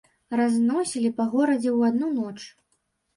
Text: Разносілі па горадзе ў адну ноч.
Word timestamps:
Разносілі 0.39 1.11
па 1.19 1.27
горадзе 1.33 1.69
ў 1.77 1.91
адну 1.91 2.09
ноч. 2.17 2.39